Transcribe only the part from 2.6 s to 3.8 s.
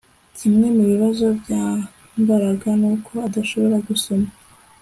nuko adashobora